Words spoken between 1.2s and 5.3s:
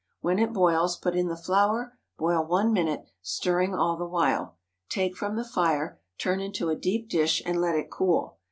the flour, boil one minute, stirring all the while; take